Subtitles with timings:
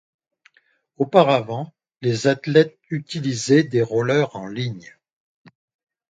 [0.97, 4.97] Auparavant, les athlètes utilisaient des Roller en ligne.